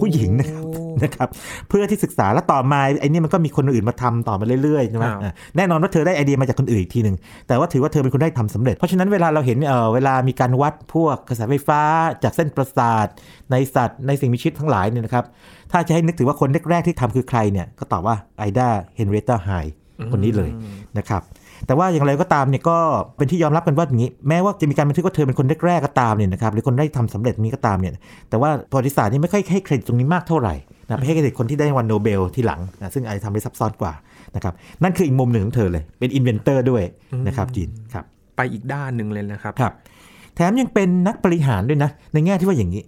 [0.01, 0.65] ผู้หญิงนะครับ
[1.03, 1.29] นะครับ
[1.69, 7.17] เพื่อที่ศึกษาแล้วต่อมาไอ้นี่มันก็มีคนอื่นมาทำต่อมาเรื่อยๆใช่ไหมครับอะแน่นอนว่าเธอได้ไอเดียมาจากคนอื่นอีกทีหนึ่ง
[7.49, 11.81] แต่ว่าถือว่าเธอเป็นคนได้ทำสำเร็จ เพราะฉะนั้นเวลาเราเห็นเออเวลามีการวัดพวกกระแสไฟฟ้า
[12.23, 13.07] จากเส้นประสาท
[13.51, 15.25] ในสัตว์ในสิ่งมีชีวิตทั้งหลายเนี่ยนะครับ
[15.73, 19.51] ถ้าจะให้นึกถึงว่าคนแรกๆที่ทำคือใครเนี่ยก็ตอบว่าไอดาเฮนเรตาไฮ
[20.13, 20.51] คนนี้เลย
[20.99, 21.23] นะครับ
[21.67, 22.77] แต่ว่าอย่างไรก็ตามเนี่ยก็
[23.17, 27.93] เป็นที่ยอมรับกันว่าอย่างนี้ แม้ว่าจะมีการบันทึกว่าเธอเป็นคนแรกๆก็ตามเนี่ยนะครับหรือคนได้ทำสำเร็จนี้ก็ตามเนี่ย
[28.31, 30.55] แต่ว่าประวัติศาสตร์นี่ไม่ค่อยให้เครดิตตรงนี้มากเท่าไหร่
[30.87, 33.93] นะไปให้เครดิตคนที่ได้รางวัลโนเบลที่หลังนะซึ่งอาจจะทำได้ซับซ้อนกว่า
[34.37, 36.83] นะครับนั่นคืออีกมุมหนึ่งของเธอเลยเป็น inventor ด้วย
[37.27, 38.05] นะครับยินครับ
[38.37, 39.73] ไปอีกด้านหนึ่งเลยนะครับครับ
[40.35, 42.83] แถมยังเป็นนักบริหารด้วยนะในแง่ที่ว่าอย่างนี้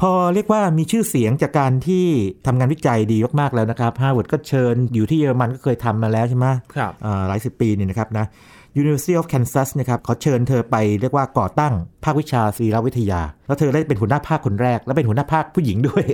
[0.00, 2.04] พอเรียกว่ามีชื่อเสียงจากการที่
[2.46, 8.26] ทำงานวิจัยดีมากๆแล้วนะครับฮาร์วาร์ดก็เชิญอยู่ที่เยอรมันก็เคยทำมาแล้วใช่ไหมครับอ่าหลายสิบปีเนี่ยนะครับนะ
[8.80, 11.72] University of Kansas นะครับเขาเชิญเธอไปเรียกว่าก่อตั้ง
[12.04, 16.04] ภาควิชาศีลวิทยา แล้วเธอได้เป็นหัวหน้าภาคคนแรก และเป็นหัวหน้าภาคผู้หญิงด้วย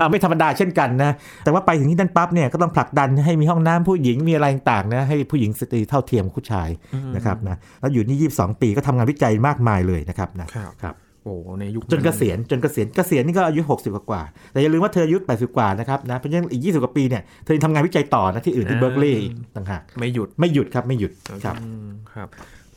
[0.00, 1.12] อ่าไม่ธรรมดาเช่นกันนะ
[1.44, 6.68] แต่ว่าไปถึงที่นั่นปั๊บเนี่ยก็ต้องผลักดันให้มีห้องน้ำผู้หญิงมีอะไรต่างๆนะให้ผู้หญิงสตรีเท่าเทียมกับผู้ชาย
[7.16, 19.22] นะครับนะแล้วอยู่นี่ 22 ปีก็ทำงานวิจัยมากมายเลยนะครับนะครับครับ โอ้ในยุคจนเกษียณจนเกษียณเกษียณนี่ก็อายุ 60 กว่าๆแต่อย่าลืมว่าเธออายุ 80 กว่านะครับนะเพราะฉะนั้นอีก 20 กว่าปีเนี่ยเธอยังทำงานวิจัยต่อนะที่อื่นที่เบิร์กลีย์
[19.56, 21.12] ต่างหากไม่หยุดไม่หยุดครับไม่หยุด
[21.44, 22.28] ครับอืมครับ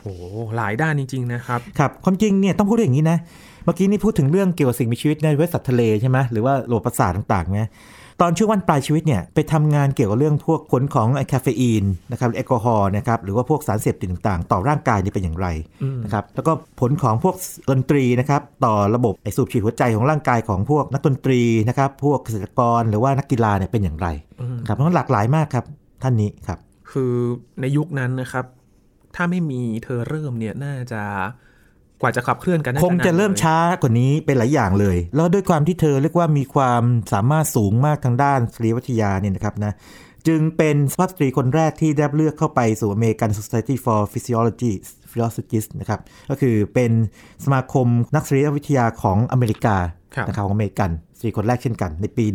[0.02, 0.14] โอ้
[0.56, 3.18] หลายด้านจริง ๆ นะครับครับความจริงเนี่ยต้องพูดอย่างนี้นะ
[3.66, 7.62] เมื่อกี้นี่พูดถึงเรื่องเกี่ยวกับสิ่งมีชีวิตในเวทสัตว์ทะเลใช่ไหมหรือว่าโลประสาทต่างๆไหม
[8.26, 15.48] ตอนช่วงวันปลายชีวิตเนี่ยไปทำงานเกี่ยวกับเรื่องพวกผลของไอคาเฟอีนนะครับแอลกอฮอล์นะครับหรือว่าพวกสารเสพติดต่างๆ ต่อร่างกายนี่เป็นอย่างไร
[16.04, 17.36] นะครับแล้วก็ผลของพวก
[17.70, 24.08] ดนตรีนะครับต่อระบบไอสูบฉีดหัวใจของร่างกายของพวกนักดนตรีนะครับพวกเกษตรกรหรือว่านักกีฬาเนี่ยเป็นอย่างไร
[24.68, 25.66] ครับเพราะฉะนั้นหลากหลายมากครับ
[26.04, 26.60] ท่านนี้ครับ
[26.92, 27.14] คือ
[27.62, 28.46] ในยุคนั้นนะครับ
[29.16, 31.02] ถ้าไม่มีเธอเริ่มเนี่ยน่าจะ
[32.04, 39.74] กว่าจะขับเคลื่อนกันน่าคงจะนานเริ่มลยช้ากว่านี้เป็นหลายอย่างเลย แล้วด้วยความที่เธอเรียกว่ามีความสามารถสูงมากทางด้านสตรีวิทยาเนี่ยนะครับนะ
[40.28, 44.72] จึงเป็นสุภาพสตรีคนแรกที่ได้รับเลือกเข้าไปสู่ American Society for Physiology
[45.12, 46.92] Philosophists นะครับ ก็คือเป็น
[47.46, 49.76] สมาคมนักสตรีวิทยาของอเมริกา
[50.16, 52.26] ครับนะครับของอเมริกันสตรีคนแรกเช่นกันในปี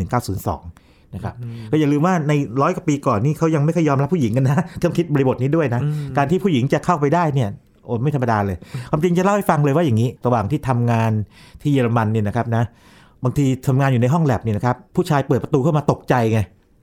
[0.52, 1.34] 1902นะครับ
[1.70, 5.80] ก็อย่าลืมว่าในร้อยกว่าปีก่อนนี่เขายังไม่เคยยอมรับผู้หญิงกันนะต้องคิดบริบทนี้ด้วยนะ
[6.16, 7.50] การที่ผู้หญิงจะเข้าไปได้เนี่ย
[7.88, 8.56] โอ้ไม่ธรรมดาเลย
[8.90, 11.12] ความจริงจะเล่าให้ฟังเลยว่าอย่างนี้ระหว่างที่ทำงาน
[11.62, 12.64] ที่เยอรมันเนี่ยนะครับนะ
[13.24, 16.40] บางทีทำงานอยู่ในห้องแลบเนี่ยนะครับผู้ชายเปิดประตูเข้ามาตกใจไง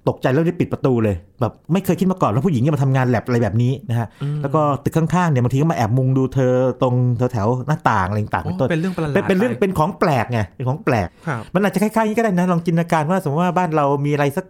[0.09, 4.07] ตกใจแล้วได้ปิดประตูเลยแบบไม่เคยคิดมาก่อนว่าผู้หญิงจะมาทำงานแลบอะไรแบบนี้นะฮะ
[4.41, 6.95] แล้วก็ตึกข้างๆเนี่ยบางทีก็มาแอบมุงดูเธอตรง
[7.31, 14.45] แถวๆหน้าต่างอะไรต่างๆอ๋เป็นอต้นเป็นเรื่องประหลาดเป็นเป็นเรื่องไปเป็นของแปลกไงเป็นของแปลกครับมันอาจจะคล้ายๆนี้ก็ได้นะลองจินตนาการว่าสมมติว่าบ้านเรามีอะไรสัก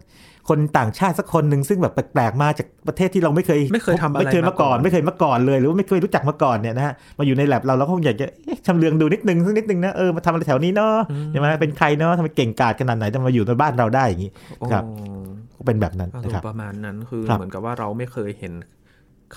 [0.50, 10.96] คนต่างชาติสักคนหนึ่งซึ่งแบบแปลกๆมาจากประเทศที่เราไม่เคยไม่เคยทำอะไรไม่เคยมาก่อนมาก่อนไม่เคยมาก่อนเลย หรือว่าไม่เคยรู้จักมาก่อนเนี่ยนะฮะมาอยู่ในแลบเราเราก็คงอยากจะเอ๊ะชำเลืองดูนิดนึงสักนิดนึงนะเออมาทำอะไรแถวนี้เนาะ
[11.32, 14.32] ใช่ไหมเป็นใครเนาะทำไมเก่งกาจขนาดไหนจะมาอยู่ในบ้านเราได้อย่างนี้
[14.72, 14.96] ครับโอ้
[15.58, 18.54] ก็เป็นแบบนั้นอารนะมครับณ์ประมาณนั้นคือครับเหมือนกับว่าเราไม่เคยเห็น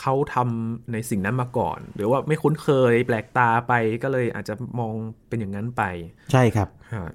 [0.01, 4.95] เขาทำในสิ่งนั้นมาก่อน หรือว่าไม่คุ้นเคยแปลกตาไปก็เลยอาจจะมอง
[5.29, 5.83] เป็นอย่างนั้นไป
[6.33, 7.11] ใช่ครับฮะ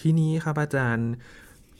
[0.00, 1.10] ทีนี้ครับอาจารย์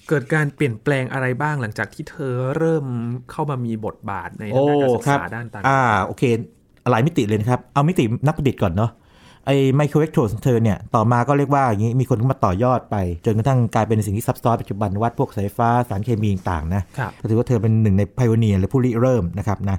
[0.08, 2.84] เกิดการเปลี่ยนแปลงอะไรบ้างหลังจากที่เธอเริ่ม
[3.30, 6.22] เข้ามามีบทบาทในทางด้านการศึกษาด้านต่างอ่าโอเค
[6.90, 8.90] หลายมิติเลยนะครับ เอามิตินักประดิษฐ์ก่อนเนาะ
[9.46, 19.78] ไอ้ไมโครเวกโทรของเธอเนี่ยต่อมาก็เรียกว่าอย่างนี้มีคนเข้ามาต่อยอดไป จนกระทั่งกลายเป็นสิ่งที่ซับซ้อนปัจจุบันวัดพวกสายฟ้าสารเคมีต่างๆนะครับก็ถือว่าเธอเป็นหนึ่งในไพ o อเนียหรือผู้ริเริ่มนะครับนะ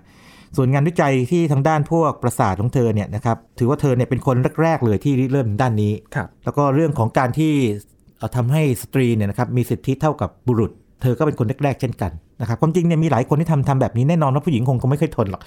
[0.57, 7.96] ส่วนงานวิจัยที่ทางด้านพวกประสาทของเธอเนี่ยนะครับถือว่าเธอเนี่ยเป็นคนแรกๆเลยที่ริเริ่มด้านนี้ครับแล้วก็เรื่องของการที่เอ่อ
[8.35, 15.41] ทำให้สตรีเนี่ยนะครับมีสิทธิเท่ากับบุรุษ เธอก็เป็นคนแรกๆเช่นกัน นะครับความจริงเนี่ยมีหลายคนที่ทำทำแบบนี้แน่นอนว่าผู้หญิงคงคงไม่เคยทนหรอก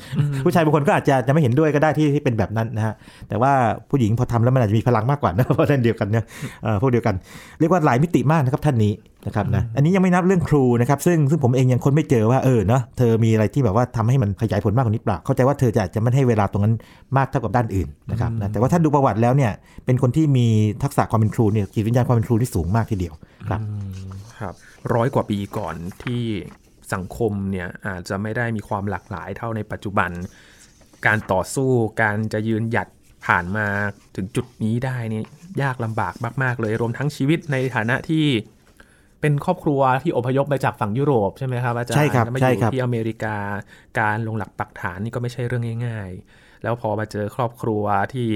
[0.44, 2.94] ผู้ชายบางคนก็อาจจะจะไม่เห็นด้วยก็ได้ที่ที่เป็นแบบนั้นนะฮะ
[3.28, 3.52] แต่ว่า
[3.90, 6.24] ผู้หญิงพอทำแล้วมันอาจจะมีพลังมากกว่านะเพราะนั่นเดียวกันเนี่ย
[6.64, 7.14] เอ่อพวกเดียวกัน
[7.60, 8.92] เรียกว่าหลายมิติมากนะครับท่านนี้
[9.26, 16.74] นะครับนะอันนี้ยังไม่นับเรื่องครูนะครับซึ่งซึ่งผมเองยังค้นไม่เจอว่าเออเนาะเธอมีอะไรที่แบบว่าทำให้มันขยายผลมากกว่านี้เปล่าเข้าใจว่าเธอจะจะไม่ให้เวลาตรงนั้น
[17.16, 19.52] มากเท่ากับด้านอื่นนะครับนะแต่ว่าถ้าดูประวัติแล้วเนี่ย
[19.84, 20.46] เป็นคนที่มี
[20.82, 23.14] ทักษะความเป็นครูเนี่ยจิตวิญญาณความเป็นครูที่สูงมากทีเดียว
[23.48, 23.60] ครับ
[24.40, 24.54] ครับ
[24.94, 26.22] ร้อยกว่าปีก่อนที่
[26.94, 30.10] สังคมเนี่ยอาจจะไม่ได้มีความหลากหลายเท่าในปัจจุบัน
[31.06, 31.70] การต่อสู้
[32.02, 32.88] การจะยืนหยัด
[33.26, 33.66] ผ่านมา
[34.16, 35.22] ถึงจุดนี้ได้นี่
[35.62, 38.24] ยากลำบากมาก ๆ เลยรวมทั้งชีวิตในฐานะที่
[39.20, 43.36] เป็นครอบครัวที่อพยพมาจากฝั่งยุโรปใช่ไหมครับอาจารย์ใช่ครับแล้วมาอใช่ยู่ครับที่อเมริกา
[44.00, 48.28] การลงหลักปักฐานนี่ก็ไม่ใช่เรื่องง่าย ๆ แล้วพอมาเจอครอบครัวที่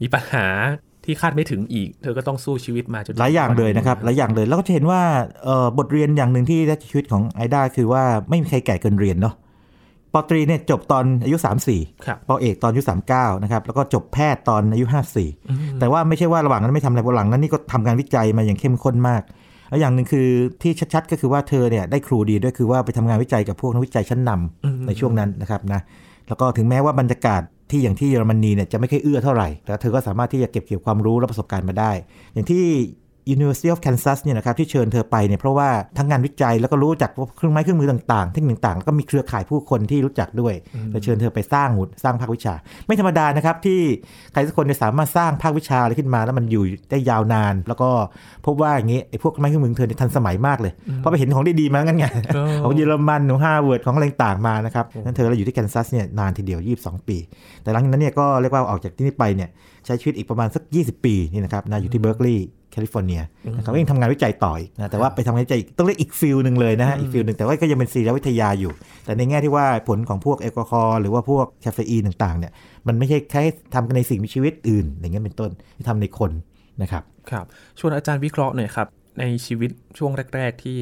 [0.00, 0.46] มีปัญหา
[1.08, 5.00] ที่คาดไม่ถึงอีก เธอก็ต้องสู้ชีวิตมาจนถึหลายอย่างเลยนะครับหลายอย่างเลยแล้วก็จะเห็นว่า
[5.44, 9.34] เอ่อบทเรียนอย่างหนึ่งที่ได้ชีวิตของไอด้าคือว่าไม่มีใครแก่เกินเรียนเนาะ
[10.14, 11.36] ปอตรีเนี่ยจบตอนอายุ
[11.70, 14.86] 34ครับปอเอกตอนอายุ 39 นะครับ แล้วก็จบแพทย์ตอนอายุ
[15.32, 19.22] 54 แต่ว่าไม่ใช่ว่าระหว่างนั้นไม่ทำอะไรระหว่างนั้นนี่ก็ทำการวิจัยมาอย่างเข้มข้นมาก
[19.68, 20.26] แล้วอย่างหนึ่งคือ
[20.62, 25.80] ที่ชัดๆ ก็คือว่าเธอเนี่ยได้ครูดีด้วยคือว่าไปทำงานวิจัยกับพวกนักวิจัยชั้นนำในช่วงนั้นนะครับนะ
[26.28, 31.92] แล้วก็ถึงแม้ว่าบรรยากาศ ที่อย่างที่เยอรมนีเนี่ยจะไม่ค่อยเอื้อเท่าไหร่แต่เธอก็สามารถที่จะเก็บเกี่ยวความรู้และประสบการณ์มาได้
[32.32, 32.64] อย่างที่
[33.34, 40.54] University of Kansas เนี่ยนะครับที่เชิญเธอไปเนี่ยเพราะว่าทั้งงานวิจัยแล้วก็รู้จักเครื่องไม้เครื่องมือต่างๆเทคนิคต่างๆแล้วก็มีเครือข่ายผู้คนที่รู้จักด้วย
[40.90, 42.54] เลยเชิญเธอไปสร้างหุดสร้างภาควิชา
[42.86, 43.80] ไม่ธรรมดานะครับที่
[44.32, 47.90] ใครสักคนจะสามารถสร้างภาควิชาอะไรขึ้นมาแล้วมันอยู่ได้ยาวนาน แล้วก็
[48.46, 57.16] พบว่าอย่างนี้ไอ้พวกไม้เครื่องมือเธอเนี่ยทันสมัยมากเลยเพราะไปเห็นของดีๆมางั้นไงอ๋อของเยอรมันของฮาร์วาร์ดของอะไรต่างๆมานะครับนั้นเธอเราอยู่ที่แคนซัสเนี่ยนานทีเดียว 22 ปี
[57.62, 59.48] แต่หลังจากนั้นเนี่ยก็เรียกว่าออกจากที่นี่ไปเนี่ย
[59.88, 63.20] ใช้ชีวิตอีกประมาณสัก 20 ปีนี่นะครับนะอยู่ที่เบิร์กลีย์แคลิฟอร์เนีย
[63.56, 68.72] นะครับก็ยังทำงานวิจัยต่ออีกนะแต่ว่าไปทำงานวิจัยอีกต้องเรียกอีก field หนึ่งเลยนะฮะอีก field หนึ่งแต่ว่าก็ยังเป็นสรีรวิทยาอยู่
[69.04, 72.52] แต่ในแง่ที่ว่าผลของพวกแอลกอฮอล์หรือว่าพวกคาเฟอีนต่างๆเนี่ย
[72.86, 73.42] มันไม่ใช่แค่
[73.74, 76.30] ทำกันในสิ่งมีชีวิตอื่น อย่างเงี้ยเป็นต้นที่ทำในคน
[76.82, 77.44] นะครับครับ
[77.78, 78.88] ชวนอาจารย์วิเคราะห์หน่อยครับ
[79.20, 80.78] ในชีวิตช่วงแรก ๆ ที่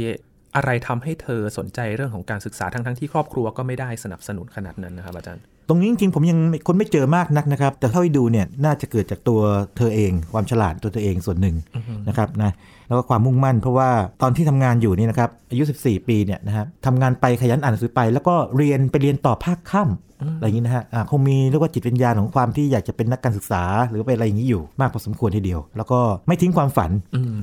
[0.56, 9.40] อะไรทำให้เธอสนใจเรื่องของการศึกษาทั้งๆที่ครอบครัวก็ไม่ได้สนับสนุนขนาดนั้นนะครับอาจารย์ ตรงนี้จริงๆผมยังไม่คนไม่เจอมากนักนะครับ แต่เท่าที่ดูเนี่ยน่าจะเกิดจากตัว
[9.76, 11.56] เธอเองความฉลาดตัวเธอเองส่วนหนึ่ง
[12.08, 12.52] นะครับนะ
[12.88, 13.90] แล้วก็ความมุ่งมั่น เพราะว่า
[14.22, 19.92] ตอนที่ทำงานอยู่นี่นะครับอายุ 14 ปีเนี่ยนะครับทำงานไปขยันอ่านหนังสือไป แล้วก็เรียนไปเรียนต่อภาคค่ำ
[20.36, 26.90] อะไรอย่างนี้นะฮะอ่าคงมีเรียกว่าจิตวิญญาณของความที่อยากจะเป็นนักการศึกษา หรือเป็นอะไรอย่างนี้อยู่มากพอสมควรทีเดียว แล้วก็ไม่ทิ้งความฝัน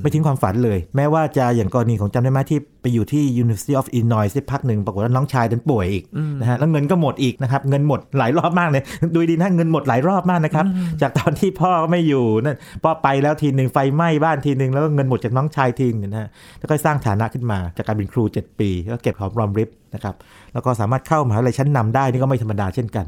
[0.01, 6.03] ไม่ทิ้งความฝันเลย แม้ว่าจะอย่างกรณีของจำได้ไหมที่ไปอยู่ที่ University of Illinois สักพักหนึ่งปรากฏว่าน้องชายดันป่วยอีก
[6.41, 10.65] นะฮะแล้วเงินก็หมดอีกนะครับเงินหมดหลายรอบมากเลยดูดีนะเงินหมดหลายรอบมากนะครับ
[11.01, 20.15] จากตอนที่พ่อไม่อยู่นั่นพ่อไปแล้วทีหนึ่งไฟไหม้บ้านทีหนึ่งแล้วก็เงินหมดจากน้องชายทีหนึงนะฮะแล้วก็สร้างฐานะขึ้นมาจากการเป็นครู 7 ปีแล้วก็เก็บหอมรอมริบนะครับ
[20.53, 23.05] แล้วก็สามารถเข้ามหาวิทยาลัยชั้นนำได้นี่ก็ไม่ธรรมดาเช่นกัน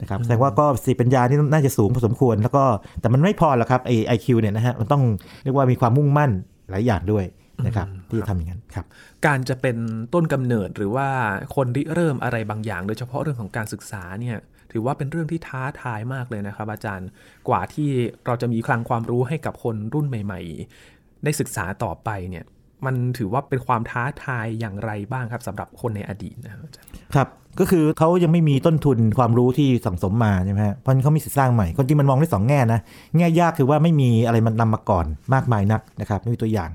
[0.00, 2.64] นะครับแสดงว่าก็สติปัญญานี่น่าจะสูงพอสมควร แล้วก็
[3.00, 5.02] แต่มันไม่พอหรอกครับไอไอคิวเนี่ยนะฮะมันต้อง
[5.42, 6.30] เรียกว่ามีความมุ่งมั่น
[6.70, 7.24] หลายอย่างด้วย
[7.66, 8.86] นะครับที่จะทำอย่างนั้นครับ
[9.26, 9.76] การจะเป็น
[10.14, 11.08] ต้นกำเนิดหรือว่า
[11.54, 14.36] คนริเริ่มอะไรบางอย่าง โดยเฉพาะเรื่องของการศึกษาเนี่ย
[14.72, 17.08] ถือว่าเป็นเรื่องที่ท้าทายมากเลยนะครับ อาจารย์
[17.48, 17.88] กว่าที่
[18.26, 20.93] เราจะมีคลังความรู้ให้กับคนรุ่นใหม่ๆ
[21.24, 22.44] ได้ศึกษาต่อไปเนี่ย
[22.86, 26.60] มันถือว่าเป็นความท้าทายอย่างไรบ้างครับสำหรับคนในอดีตนะครับ
[27.14, 27.28] ครับ
[27.60, 32.80] ก็คือเขายังไม่มีต้นทุนความรู้ที่สั่งสมมาใช่ไหมฮะเพราะเขามีสิทธิ์สร้างใหม่คนจริงมันมองได้สองแง่นะ
[33.18, 36.70] แง่ยากคือว่าไม่มีอะไรมันนำมาก่อนมากมายนักนะครับไม่มีตัวอย่าง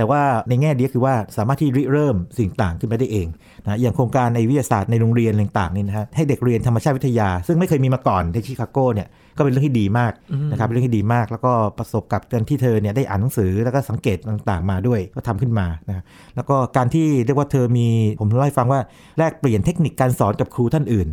[0.00, 3.28] แต่ว่าในแง่ดีก็คือว่าสามารถที่ริเริ่มสิ่งต่างขึ้นมาได้เอง
[3.64, 10.12] นะอย่างโครงการในวิทยาศาสตร์ในโรงเรียนต่างๆนี่นะฮะให้เด็กเรียนธรรมชาติวิทยา ซึ่งไม่เคยมีมาก่อนที่ชิคาโกเนี่ยก็เป็นเรื่องที่ดีมาก
[10.50, 16.02] นะครับเป็นเรื่องที่ดีมาก แล้วก็ประสบกับการที่เธอเนี่ยได้อ่านหนังสือแล้วก็สังเกตต่างๆ มาด้วยก็ทำขึ้นมานะ
[16.36, 17.86] แล้วก็การที่เรียกว่าเธอมี
[18.20, 18.80] ผมเล่าให้ฟังว่า
[19.18, 21.08] แลกเปลี่ยนเทคนิคการสอนกับครูท่านอื่น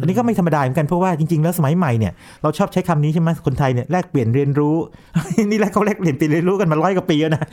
[0.00, 4.76] อันนี้ก็ไม่ธรรมดาเหมือนกันเพราะว่าจริงๆแล้วสมัยใหม่เนี่ยเราชอบใช้คำนี้ใช่ไหมคนไทยเนี่ยแลกเปลี่ยนเรียนรู้
[5.50, 7.44] นี่แลกเขาแลกเปลี่ยนเรียนรู้กันมาร้อยกว่าปีแล้วนะ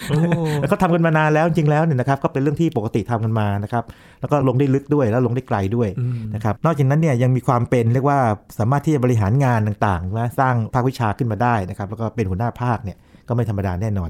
[0.60, 3.84] แล้วเขาทำกันมานานแล้วจริงๆแล้วเนี่ยนะครับก็เป็นเรื่องที่ปกติทำกันมานะครับ
[4.20, 5.90] แล้วก็ลงได้ลึกด้วยแล้วลงได้ไกลด้วย
[6.36, 8.20] นะครับนอกจากนั้นเนี่ยยังมีความเป็นเรียกว่า
[8.60, 12.98] สามารถที่จะบริหารงานต่างๆนะสร้างภาควิชาขึ้นมาได้นะครับแล้วก็เป็นหัวหน้าภาคเนี่ย
[13.28, 14.10] ก็ไม่ธรรมดาแน่นอน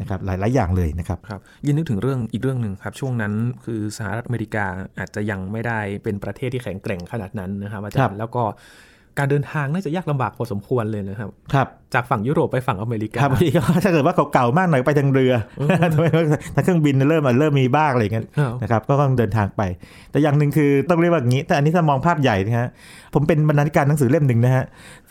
[0.00, 3.32] นะครับหลาย ๆ อย่างเลยนะครับครับยินนึกถึงเรื่องอีกเรื่องหนึ่งครับ ช่วงนั้น
[3.64, 4.66] คือสหรัฐอเมริกา
[4.98, 8.44] อาจจะยังไม่ได้เป็นประเทศที่แข็งแกร่งขนาดนั้นนะครับอาจาครัรบย์แล้วก็
[9.18, 15.32] การเดินทางน่าจะยากลำบากพอสมควรเลยนะครับ ครับ จากฝั่งยุโรปไปฝั่งอเมริกาครับบางทีก็ถ้าเกิดว่าเก่าๆมากหน่อยไปทางเรือ
[15.92, 16.06] ทำไม
[16.54, 19.62] ทางเครื่องบินเริ่มเริ่มมีบ้างอะไรอย่างเงี้ยครับนะครับ ก็ต้องเดินทางไป
[20.10, 22.68] แต่อย่างหนึ่งคือต้องเรียกว่าอย่างนี้ แต่อันนี้ถ้ามองภาพใหญ่นะฮะ
[23.14, 24.64] ผมเป็นบรรณาธิการหนังสือเล่มหนึ่งนะฮะ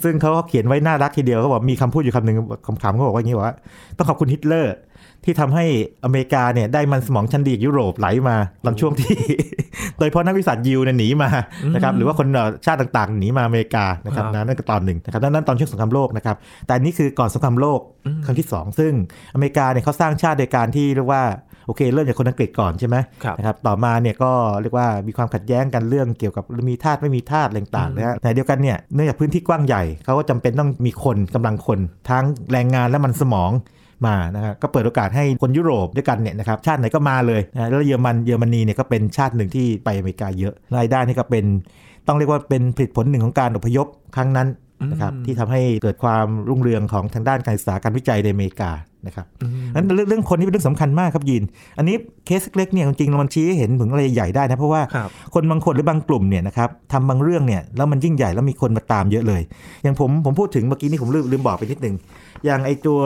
[0.04, 3.56] ซึ่งเขาเขียนไว้น่ารักทีเดียวเขาบอกมีคำพูดอยู่คำหนึ่งคำๆเขาบอกว่าอย่างนี้ว่า
[3.98, 4.76] ต้องขอบคุณฮิตเลอร์
[5.24, 5.66] ที่ทำให้
[6.06, 9.16] อเมริกาเนี่ยได้มันสมองชั้นดีจากยุโรปไหลมาลำช่วงที่
[10.00, 11.30] โดยเฉพาะนักวิทย์ยิวเนี่ยหนีมา
[11.76, 17.80] นะครับหรือว่าคนเอ่อชาติต่างๆหนีมาอเมริกานะครับครับนะนั่นก็ตอนหนึ่งนะครับนั่นนั่นตอนช่วงสงครามโลกนะครับแต่อันนี้คือก่อนสงครามโลก
[18.26, 18.94] ครั้งที่สองซึ่ง
[19.34, 21.24] อเมริกาเนี่ยเขาสร้างชาติโดยการที่เรียกว่า
[21.66, 24.32] โอเค เริ่มจากคนอังกฤษก่อนใช่ไหมครับนะครับต่อมาเนี่ยก็
[24.62, 31.80] เรียกว่ามีความขัดแย้งกันเรื่องเกี่ยวกับมีธาตุไม่มีธาตุอะไรต่างๆนะฮะแต่เดียวกันเนี่ยเนื่องจากพื้นที่กว้างใหญ่เขาก็จำเป็นต้องมีคนกำลังคน
[32.10, 33.52] ทั้งแรงงานและมันสมอง
[34.06, 41.46] มานะครับก็เปิดโอกาสให้คนยุโรปด้วยกันเนี่ยนะครับชาติไหนก็มาเลยนะแล้วเยอรมันเยอรมนีเนี่ยก็เป็นชาติหนึ่งที่ไปอเมริกาเยอะรายได้นี่ก็เป็น
[42.08, 44.48] ต้องเรียกว่าเป็นผลิตผลหนึ่งของการอพยพครั้งนั้น
[44.92, 48.72] นะครับที่ทำให้เกิดความรุ่งเรืองของทางด้านการศึกษาการวิจัยในอเมริกา
[49.08, 49.26] นะครับ
[49.74, 51.44] นั้นเรื่องเรื่องคนนี่เป็นเรื่องสำคัญมากครับยิน
[51.78, 59.42] อันนี้เคสเล็กๆเนี่ยจริงๆมันชี้ให้เห็นถึงอะไรใหญ่ได้นะเพราะว่าครับคนบางคนหรือบางกลุ่มเนี่ยนะครับทำบางเรื่องเนี่ยแล้วมันยิ่งใหญ่แล้วมีคนมาตามเยอะเลย
[59.84, 61.96] อย่างผมผมพูดถึงเมื่อกี้นี่ผมลืมลืมบอกไปนิดหนึ่ง
[62.46, 63.00] อย่างไอตัว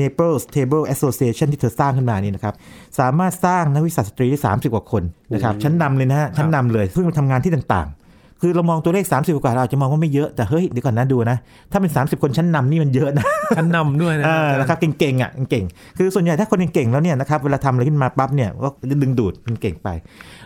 [0.00, 2.54] Naples Table Association ที่เธอสร้างขึ้นมานี่นะครับ
[2.98, 8.01] สามารถสร้างนักวิชาสตรีได้30 กว่าคนนะครับชั้นนำเลยนะฮะชั้นนำเลยซึ่งมาทำงานที่ต่างๆ
[8.42, 11.38] คือเรามองตัวเลข 30 กว่าเราอาจจะมองว่าไม่เยอะแต่เฮ้ยเดี๋ยวก่อนนะดูนะ
[11.72, 13.24] ถ้าเป็น 30 คนชั้นนำนี่มันเยอะนะ
[13.56, 18.68] ชั้นนำด้วยนะเออนะครับเก่งๆอะเก่งๆคือส่วนใหญ่ถ้าคนเก่งๆแล้วเนี่ยนะครับเวลาทำอะไรขึ้นมาปั๊บเนี่ยก็
[19.02, 19.88] ดึงดูดคนเก่งไป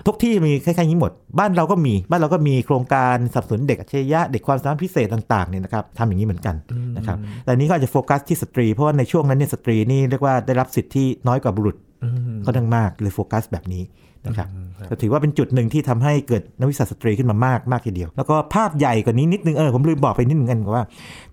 [0.07, 6.57] ทุกที่มีคล้ายๆนี้หมด บ้านเราก็มีบ้านเราก็มีโครงการสนับสนุนเด็กอัจฉริยะเด็กความสามารถพิเศษต่างๆเนี่ยนะครับทำอย่างนี้เหมือนกัน
[6.97, 13.83] นะครับแต่อันนี้ก็อาจจะโฟกัสที่สตรี เพราะว่าในช่วงนั้นเนี่ยสตรีนี่เรียกว่าได้รับสิทธิ์ที่น้อยกว่าบุรุษอืมค่อนข้างมากเลยโฟกัสแบบนี้
[14.27, 14.49] นะครับ
[14.91, 20.85] ก็ถือว่าเป็นจุดหนึ่งที่ทำให้เกิดนักวิทย์สตรีขึ้นมามากมากทีเดียว แล้วก็ภาพใหญ่กว่านี้นิดนึงเออผมลืมบอกไปนิดนึงกันว่า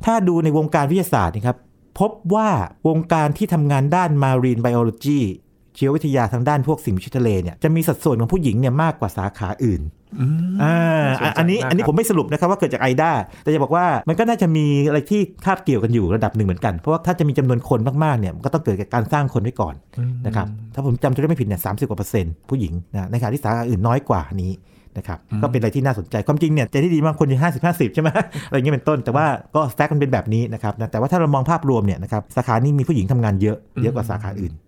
[0.05, 1.57] ถ้าดูในวงการวิทยาศาสตร์นะครับ
[1.99, 2.49] พบว่า
[2.87, 5.21] วงการที่ทำงานด้าน marine biology
[5.77, 9.81] ชีววิทยาทางด้านพวกสิ่งมีชีวิตทะเลเนี่ยจะมีสัดส่วนของผู้หญิงเนี่ยมากกว่าสาขาอื่น
[10.21, 10.77] อืมอ่า
[11.23, 13.11] น่าสนใจอันนี้มากอันนี้ครับผมไม่สรุปนะครับว่าเกิดจากไอด้า
[13.43, 19.75] แต่จะบอกว่ามันก็น่าจะมีอะไรที่คาบเกี่ยวกันอยู่ระดับหนึ่งเหมือนกัน เพราะว่าถ้าจะมีจำนวนคนมากๆเนี่ยมันก็ต้องเกิดจากการสร้างคนไว้ก่อน
[20.25, 24.51] นะครับถ้าผมจำตัวเลขไม่ผิดเนี่ยสามสิบกว่าเปอร์เซ็นต์ผู้หญิงนะในขณะที่สาขาอื่นน้อยกว่านี้
[24.97, 28.09] นะครับก็เป็นอะไรที่น่าสนใจความจริงเนี่ยใจที่ดีมากคนจะห้าสิบห้าสิบใช่ไหม
[28.47, 34.62] อะไรอย่างเงี้ยเป็นต้น แต่ว่าก็แฟกต์มันเป็นแบบนี้นะครับนะแต่ว่าถ้าเรามองภาพรวมเนี่ยนะครับสาขานี้มีผู้หญิงทำงานเยอะเยอะกว่าสาขาอื่นนะครับ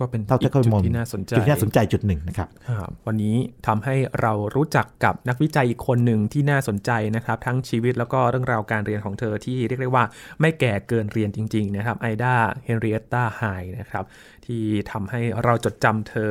[0.00, 10.04] ก็เป็นเท่าอีที่กเขาจุดมองที่น่าสนใจจุดที่น่าสนใจจุดหนึ่งนะครับครับวันนี้ทำให้เรารู้จักกับนักวิจัยอีกคนหนึ่งที่น่าสนใจนะครับ ทั้งชีวิตแล้วก็เรื่องราวการเรียนของเธอที่เรียกได้ว่า
[10.40, 12.34] ไม่แก่เกินเรียนจริง ๆ นะครับไอดา
[12.64, 13.42] เฮนริเอตตาไฮ
[13.80, 14.04] นะครับ
[14.46, 16.30] ที่ทำให้เราจดจำเธอ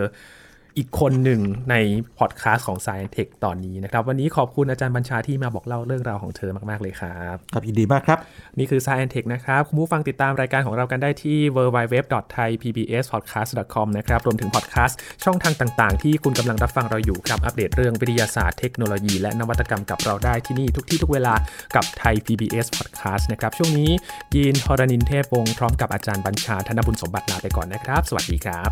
[0.77, 1.75] อีกคนหนึ่งใน
[2.19, 8.17] พอดแคสต์ของ Science Tech ตอนนี้นะครับ วันนี้ขอบคุณอาจารย์บัญชาที่มาบอกเล่าเรื่องราวของเธอมาก ๆ เลยครับครับยินดีมากครับ
[8.57, 21.33] นี่คือ Science Tech นะครับ คุณผู้ฟังติดตามรายการของเรากันได้ที่ www.thaipbspodcast.com นะครับ รวมถึงพอดแคสต์ช่องทางต่าง ๆ ที่คุณกำลังรับฟังเราอยู่ครับ อัปเดตเรื่องวิทยาศาสตร์เทคโนโลยีและนวัตกรรมกับเราได้ที่นี่ทุกที่ทุกเวลา
[21.75, 23.91] กับไทย PBS Podcast นะครับช่วงนี้
[24.35, 28.71] ยินทรณินเทพวงศ์พร้อมกับอาจารย์บัญชาธนบุญสมบัติลาไปก่อนนะครับ สวัสดีครับ